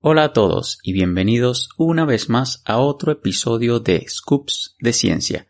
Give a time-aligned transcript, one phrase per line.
[0.00, 5.46] Hola a todos y bienvenidos una vez más a otro episodio de Scoops de Ciencia.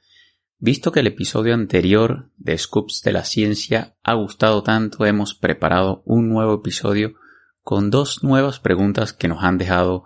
[0.59, 6.03] Visto que el episodio anterior de Scoops de la Ciencia ha gustado tanto, hemos preparado
[6.05, 7.15] un nuevo episodio
[7.63, 10.05] con dos nuevas preguntas que nos han dejado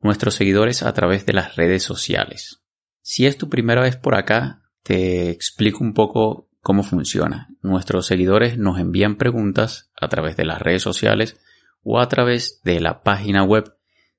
[0.00, 2.62] nuestros seguidores a través de las redes sociales.
[3.02, 7.48] Si es tu primera vez por acá, te explico un poco cómo funciona.
[7.60, 11.38] Nuestros seguidores nos envían preguntas a través de las redes sociales
[11.88, 13.72] o a través de la página web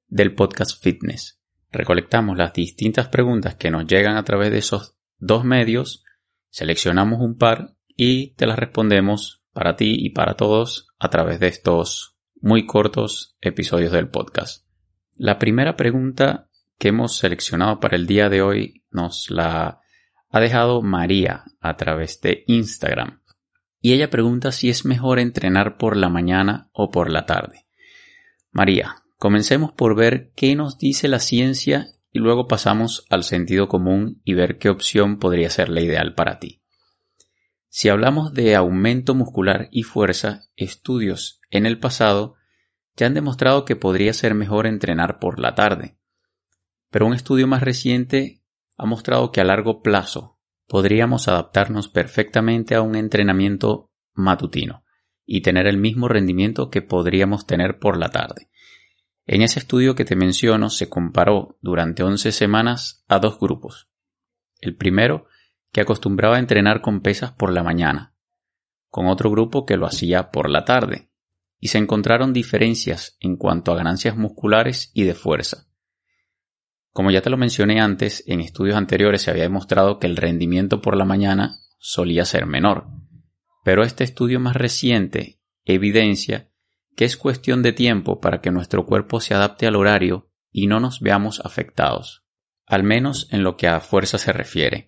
[0.08, 1.42] del podcast Fitness.
[1.70, 6.06] Recolectamos las distintas preguntas que nos llegan a través de esos dos medios,
[6.50, 11.48] seleccionamos un par y te las respondemos para ti y para todos a través de
[11.48, 14.66] estos muy cortos episodios del podcast.
[15.16, 16.48] La primera pregunta
[16.80, 19.82] que hemos seleccionado para el día de hoy nos la
[20.30, 23.20] ha dejado María a través de Instagram
[23.82, 27.68] y ella pregunta si es mejor entrenar por la mañana o por la tarde.
[28.52, 34.22] María, comencemos por ver qué nos dice la ciencia y luego pasamos al sentido común
[34.24, 36.62] y ver qué opción podría ser la ideal para ti.
[37.70, 42.36] Si hablamos de aumento muscular y fuerza, estudios en el pasado
[42.96, 45.98] ya han demostrado que podría ser mejor entrenar por la tarde.
[46.90, 48.42] Pero un estudio más reciente
[48.78, 50.37] ha mostrado que a largo plazo
[50.68, 54.84] podríamos adaptarnos perfectamente a un entrenamiento matutino
[55.26, 58.50] y tener el mismo rendimiento que podríamos tener por la tarde.
[59.26, 63.90] En ese estudio que te menciono se comparó durante 11 semanas a dos grupos.
[64.62, 65.28] El primero,
[65.74, 68.16] que acostumbraba a entrenar con pesas por la mañana,
[68.90, 71.10] con otro grupo que lo hacía por la tarde,
[71.60, 75.67] y se encontraron diferencias en cuanto a ganancias musculares y de fuerza.
[76.98, 80.82] Como ya te lo mencioné antes, en estudios anteriores se había demostrado que el rendimiento
[80.82, 82.88] por la mañana solía ser menor.
[83.64, 86.50] Pero este estudio más reciente evidencia
[86.96, 90.80] que es cuestión de tiempo para que nuestro cuerpo se adapte al horario y no
[90.80, 92.26] nos veamos afectados,
[92.66, 94.88] al menos en lo que a fuerza se refiere.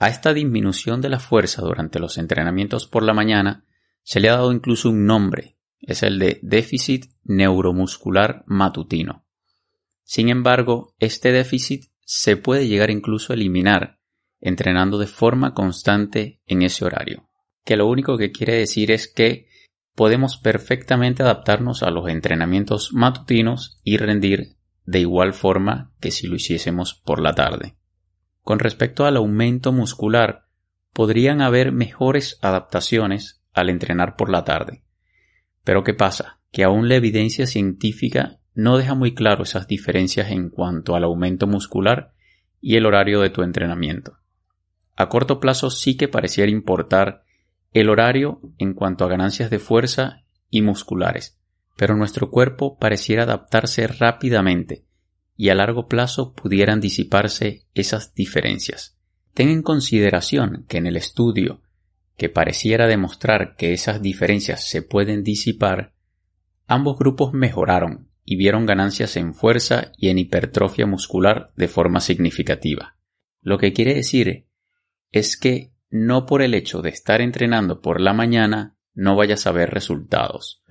[0.00, 3.64] A esta disminución de la fuerza durante los entrenamientos por la mañana
[4.02, 9.25] se le ha dado incluso un nombre, es el de déficit neuromuscular matutino.
[10.06, 13.98] Sin embargo, este déficit se puede llegar incluso a eliminar
[14.40, 17.28] entrenando de forma constante en ese horario,
[17.64, 19.48] que lo único que quiere decir es que
[19.96, 26.36] podemos perfectamente adaptarnos a los entrenamientos matutinos y rendir de igual forma que si lo
[26.36, 27.76] hiciésemos por la tarde.
[28.42, 30.46] Con respecto al aumento muscular,
[30.92, 34.84] podrían haber mejores adaptaciones al entrenar por la tarde.
[35.64, 36.38] Pero ¿qué pasa?
[36.52, 41.46] Que aún la evidencia científica no deja muy claro esas diferencias en cuanto al aumento
[41.46, 42.14] muscular
[42.58, 44.16] y el horario de tu entrenamiento.
[44.96, 47.22] A corto plazo sí que pareciera importar
[47.74, 51.38] el horario en cuanto a ganancias de fuerza y musculares,
[51.76, 54.86] pero nuestro cuerpo pareciera adaptarse rápidamente
[55.36, 58.96] y a largo plazo pudieran disiparse esas diferencias.
[59.34, 61.60] Ten en consideración que en el estudio
[62.16, 65.92] que pareciera demostrar que esas diferencias se pueden disipar,
[66.66, 72.96] ambos grupos mejoraron y vieron ganancias en fuerza y en hipertrofia muscular de forma significativa.
[73.40, 74.48] Lo que quiere decir
[75.12, 79.52] es que no por el hecho de estar entrenando por la mañana no vayas a
[79.52, 80.62] ver resultados.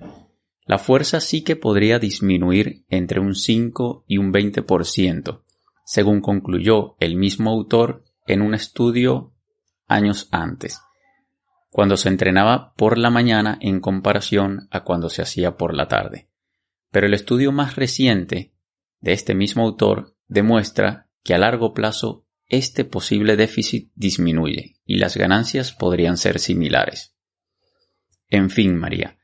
[0.66, 5.42] La fuerza sí que podría disminuir entre un 5 y un 20%,
[5.84, 9.32] según concluyó el mismo autor en un estudio
[9.86, 10.82] años antes,
[11.70, 16.28] cuando se entrenaba por la mañana en comparación a cuando se hacía por la tarde.
[16.96, 18.54] Pero el estudio más reciente
[19.00, 25.14] de este mismo autor demuestra que a largo plazo este posible déficit disminuye y las
[25.14, 27.14] ganancias podrían ser similares.
[28.30, 29.18] En fin, María,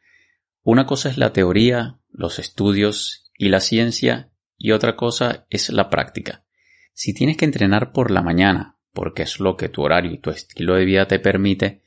[0.62, 5.88] una cosa es la teoría, los estudios y la ciencia y otra cosa es la
[5.88, 6.44] práctica.
[6.92, 10.28] Si tienes que entrenar por la mañana, porque es lo que tu horario y tu
[10.28, 11.80] estilo de vida te permite,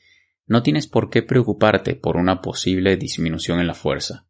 [0.47, 4.25] no tienes por qué preocuparte por una posible disminución en la fuerza.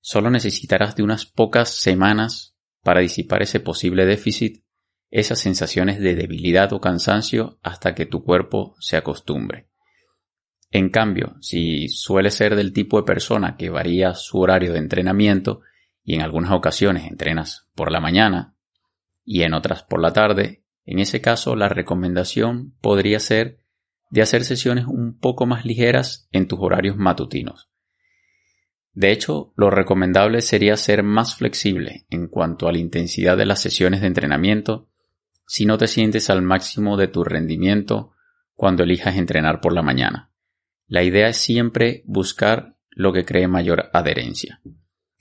[0.00, 4.64] Solo necesitarás de unas pocas semanas para disipar ese posible déficit,
[5.10, 9.68] esas sensaciones de debilidad o cansancio hasta que tu cuerpo se acostumbre.
[10.70, 15.62] En cambio, si suele ser del tipo de persona que varía su horario de entrenamiento
[16.04, 18.54] y en algunas ocasiones entrenas por la mañana
[19.24, 23.60] y en otras por la tarde, en ese caso la recomendación podría ser
[24.10, 27.68] de hacer sesiones un poco más ligeras en tus horarios matutinos.
[28.98, 33.62] De hecho, lo recomendable sería ser más flexible en cuanto a la intensidad de las
[33.62, 34.88] sesiones de entrenamiento
[35.46, 38.10] si no te sientes al máximo de tu rendimiento
[38.54, 40.32] cuando elijas entrenar por la mañana.
[40.88, 44.60] La idea es siempre buscar lo que cree mayor adherencia.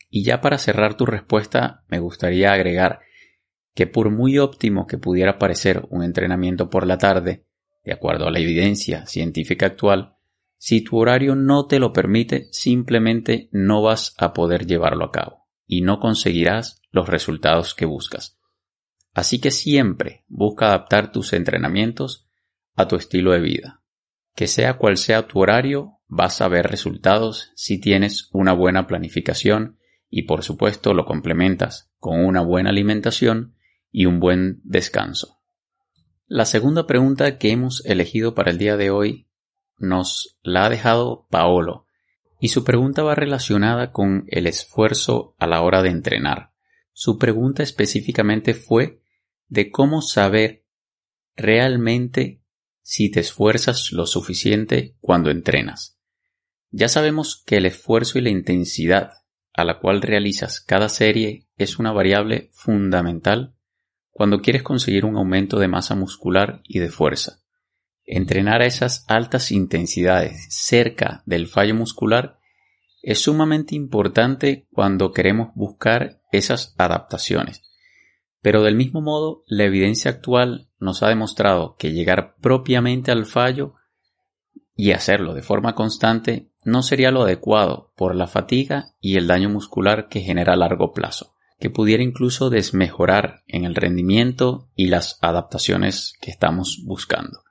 [0.10, 3.02] Y ya para cerrar tu respuesta, me gustaría agregar
[3.76, 7.46] que por muy óptimo que pudiera parecer un entrenamiento por la tarde,
[7.86, 10.17] de acuerdo a la evidencia científica actual,
[10.58, 15.48] si tu horario no te lo permite, simplemente no vas a poder llevarlo a cabo
[15.66, 18.40] y no conseguirás los resultados que buscas.
[19.14, 22.28] Así que siempre busca adaptar tus entrenamientos
[22.76, 23.82] a tu estilo de vida.
[24.36, 29.80] Que sea cual sea tu horario, vas a ver resultados si tienes una buena planificación
[30.10, 33.56] y por supuesto lo complementas con una buena alimentación
[33.92, 35.40] y un buen descanso.
[36.28, 39.28] La segunda pregunta que hemos elegido para el día de hoy
[39.78, 41.86] nos la ha dejado Paolo,
[42.40, 46.52] y su pregunta va relacionada con el esfuerzo a la hora de entrenar.
[46.94, 49.02] Su pregunta específicamente fue
[49.48, 50.66] de cómo saber
[51.36, 52.42] realmente
[52.82, 56.00] si te esfuerzas lo suficiente cuando entrenas.
[56.70, 59.12] Ya sabemos que el esfuerzo y la intensidad
[59.54, 63.56] a la cual realizas cada serie es una variable fundamental
[64.12, 67.42] cuando quieres conseguir un aumento de masa muscular y de fuerza.
[68.10, 72.40] Entrenar a esas altas intensidades cerca del fallo muscular
[73.04, 77.64] es sumamente importante cuando queremos buscar esas adaptaciones.
[78.42, 83.74] Pero del mismo modo, la evidencia actual nos ha demostrado que llegar propiamente al fallo
[84.74, 89.50] y hacerlo de forma constante no sería lo adecuado por la fatiga y el daño
[89.50, 95.20] muscular que genera a largo plazo, que pudiera incluso desmejorar en el rendimiento y las
[95.22, 97.47] adaptaciones que estamos buscando.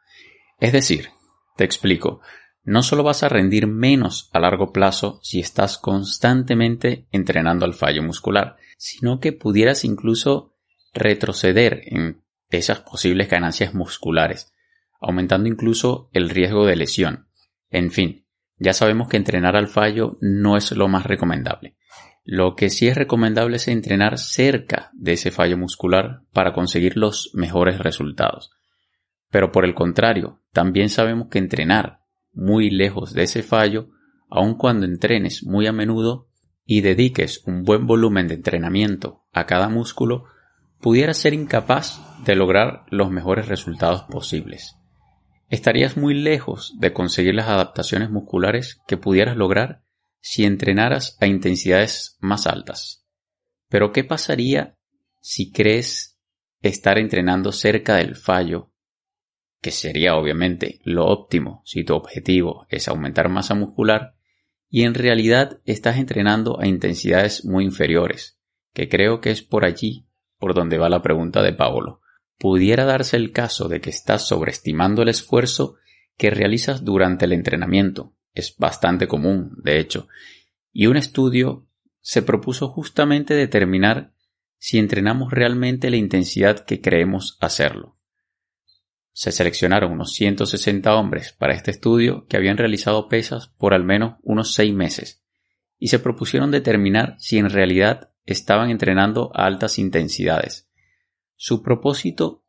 [0.59, 1.11] Es decir,
[1.57, 2.21] te explico,
[2.65, 8.03] no solo vas a rendir menos a largo plazo si estás constantemente entrenando al fallo
[8.03, 10.57] muscular, sino que pudieras incluso
[10.93, 14.53] retroceder en esas posibles ganancias musculares,
[15.01, 17.29] aumentando incluso el riesgo de lesión.
[17.71, 18.27] En fin,
[18.59, 21.77] ya sabemos que entrenar al fallo no es lo más recomendable.
[22.25, 27.31] Lo que sí es recomendable es entrenar cerca de ese fallo muscular para conseguir los
[27.35, 28.51] mejores resultados.
[29.31, 32.01] Pero por el contrario, también sabemos que entrenar
[32.33, 33.89] muy lejos de ese fallo,
[34.29, 36.29] aun cuando entrenes muy a menudo
[36.65, 40.25] y dediques un buen volumen de entrenamiento a cada músculo,
[40.81, 44.77] pudiera ser incapaz de lograr los mejores resultados posibles.
[45.49, 49.83] Estarías muy lejos de conseguir las adaptaciones musculares que pudieras lograr
[50.21, 53.07] si entrenaras a intensidades más altas.
[53.69, 54.77] Pero ¿qué pasaría
[55.21, 56.19] si crees
[56.63, 58.73] estar entrenando cerca del fallo
[59.61, 64.15] que sería obviamente lo óptimo si tu objetivo es aumentar masa muscular,
[64.69, 68.39] y en realidad estás entrenando a intensidades muy inferiores,
[68.73, 70.07] que creo que es por allí
[70.39, 72.01] por donde va la pregunta de Paolo.
[72.39, 75.77] Pudiera darse el caso de que estás sobreestimando el esfuerzo
[76.19, 78.15] que realizas durante el entrenamiento.
[78.35, 80.09] Es bastante común, de hecho,
[80.73, 81.67] y un estudio
[82.01, 84.13] se propuso justamente determinar
[84.59, 87.96] si entrenamos realmente la intensidad que creemos hacerlo.
[89.17, 94.17] Se seleccionaron unos 160 hombres para este estudio que habían realizado pesas por al menos
[94.23, 95.25] unos seis meses
[95.79, 100.69] y se propusieron determinar si en realidad estaban entrenando a altas intensidades.
[101.35, 102.45] Su propósito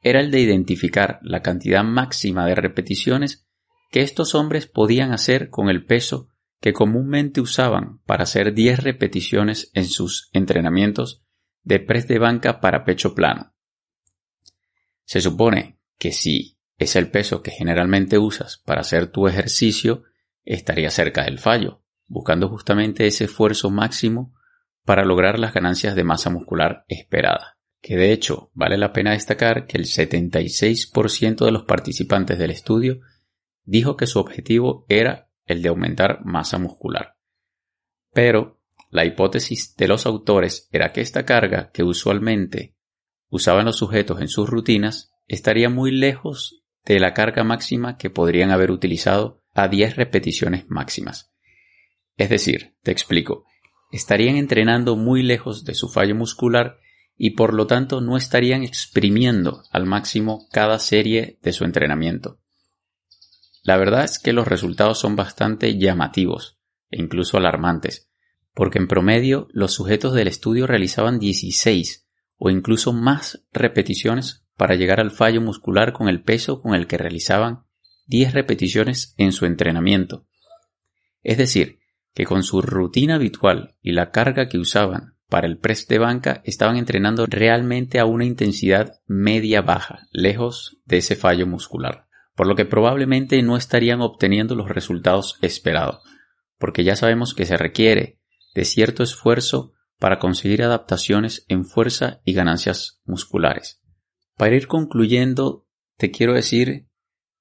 [0.00, 3.46] era el de identificar la cantidad máxima de repeticiones
[3.92, 6.30] que estos hombres podían hacer con el peso
[6.60, 11.22] que comúnmente usaban para hacer 10 repeticiones en sus entrenamientos
[11.62, 13.54] de press de banca para pecho plano.
[15.04, 20.02] Se supone que si es el peso que generalmente usas para hacer tu ejercicio,
[20.44, 24.34] estaría cerca del fallo, buscando justamente ese esfuerzo máximo
[24.84, 27.56] para lograr las ganancias de masa muscular esperada.
[27.80, 32.98] Que de hecho vale la pena destacar que el 76% de los participantes del estudio
[33.62, 37.14] dijo que su objetivo era el de aumentar masa muscular.
[38.12, 42.74] Pero la hipótesis de los autores era que esta carga que usualmente
[43.28, 48.50] usaban los sujetos en sus rutinas estaría muy lejos de la carga máxima que podrían
[48.50, 51.32] haber utilizado a 10 repeticiones máximas.
[52.16, 53.44] Es decir, te explico,
[53.90, 56.78] estarían entrenando muy lejos de su fallo muscular
[57.16, 62.40] y por lo tanto no estarían exprimiendo al máximo cada serie de su entrenamiento.
[63.62, 66.58] La verdad es que los resultados son bastante llamativos
[66.90, 68.10] e incluso alarmantes,
[68.54, 75.00] porque en promedio los sujetos del estudio realizaban 16 o incluso más repeticiones para llegar
[75.00, 77.64] al fallo muscular con el peso con el que realizaban
[78.06, 80.28] 10 repeticiones en su entrenamiento.
[81.20, 81.80] Es decir,
[82.14, 86.42] que con su rutina habitual y la carga que usaban para el press de banca
[86.44, 92.64] estaban entrenando realmente a una intensidad media-baja, lejos de ese fallo muscular, por lo que
[92.64, 96.04] probablemente no estarían obteniendo los resultados esperados,
[96.56, 98.20] porque ya sabemos que se requiere
[98.54, 103.81] de cierto esfuerzo para conseguir adaptaciones en fuerza y ganancias musculares.
[104.36, 106.86] Para ir concluyendo, te quiero decir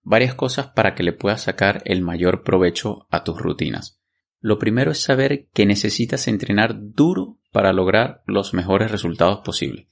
[0.03, 4.00] varias cosas para que le puedas sacar el mayor provecho a tus rutinas.
[4.39, 9.88] Lo primero es saber que necesitas entrenar duro para lograr los mejores resultados posibles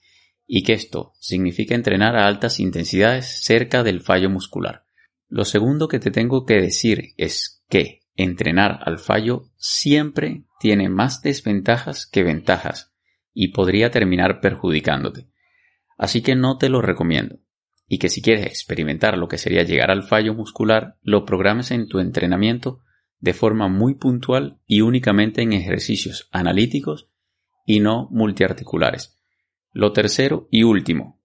[0.48, 4.86] y que esto significa entrenar a altas intensidades cerca del fallo muscular.
[5.27, 11.22] Lo segundo que te tengo que decir es que entrenar al fallo siempre tiene más
[11.22, 12.91] desventajas que ventajas
[13.32, 15.27] y podría terminar perjudicándote.
[16.00, 17.39] Así que no te lo recomiendo.
[17.88, 21.89] Y que si quieres experimentar lo que sería llegar al fallo muscular, lo programes en
[21.89, 22.79] tu entrenamiento
[23.20, 27.10] de forma muy puntual y únicamente en ejercicios analíticos
[27.65, 29.20] y no multiarticulares.
[29.74, 31.20] Lo tercero y último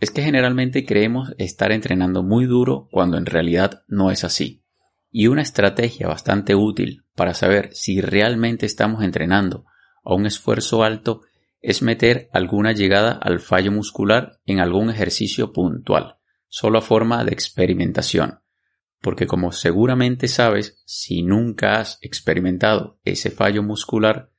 [0.00, 4.62] es que generalmente creemos estar entrenando muy duro cuando en realidad no es así.
[5.10, 9.66] Y una estrategia bastante útil para saber si realmente estamos entrenando
[10.02, 11.22] a un esfuerzo alto
[11.64, 17.32] es meter alguna llegada al fallo muscular en algún ejercicio puntual, solo a forma de
[17.32, 18.40] experimentación.
[19.00, 24.30] Porque como seguramente sabes, si nunca has experimentado ese fallo muscular,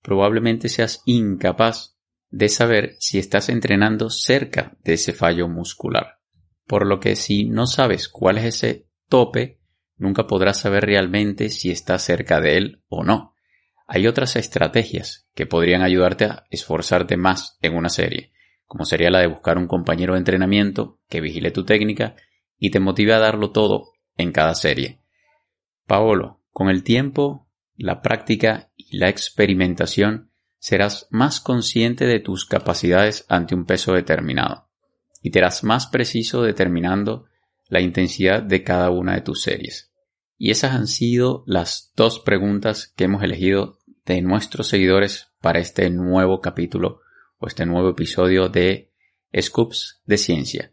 [0.00, 1.98] probablemente seas incapaz
[2.30, 6.20] de saber si estás entrenando cerca de ese fallo muscular.
[6.66, 9.60] Por lo que si no sabes cuál es ese tope,
[9.98, 13.34] nunca podrás saber realmente si estás cerca de él o no.
[13.92, 18.30] Hay otras estrategias que podrían ayudarte a esforzarte más en una serie,
[18.66, 22.14] como sería la de buscar un compañero de entrenamiento que vigile tu técnica
[22.56, 25.00] y te motive a darlo todo en cada serie.
[25.88, 30.30] Paolo, con el tiempo, la práctica y la experimentación
[30.60, 34.68] serás más consciente de tus capacidades ante un peso determinado
[35.20, 37.24] y te harás más preciso determinando
[37.66, 39.90] la intensidad de cada una de tus series.
[40.42, 45.90] Y esas han sido las dos preguntas que hemos elegido de nuestros seguidores para este
[45.90, 47.00] nuevo capítulo
[47.38, 48.90] o este nuevo episodio de
[49.38, 50.72] Scoops de Ciencia.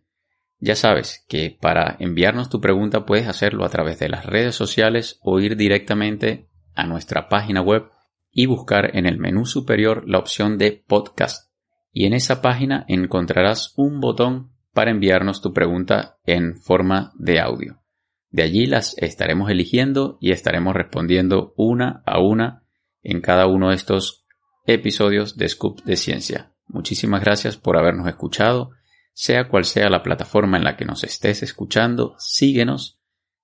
[0.59, 5.19] Ya sabes que para enviarnos tu pregunta puedes hacerlo a través de las redes sociales
[5.21, 7.89] o ir directamente a nuestra página web
[8.31, 11.51] y buscar en el menú superior la opción de podcast.
[11.91, 17.81] Y en esa página encontrarás un botón para enviarnos tu pregunta en forma de audio.
[18.29, 22.63] De allí las estaremos eligiendo y estaremos respondiendo una a una
[23.03, 24.25] en cada uno de estos
[24.65, 26.53] episodios de Scoop de Ciencia.
[26.67, 28.71] Muchísimas gracias por habernos escuchado.
[29.13, 32.99] Sea cual sea la plataforma en la que nos estés escuchando, síguenos.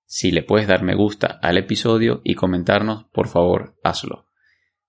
[0.06, 4.28] Si le puedes dar me gusta al episodio y comentarnos, por favor, hazlo.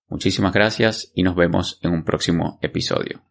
[0.07, 3.23] Muchísimas gracias y nos vemos en un próximo episodio.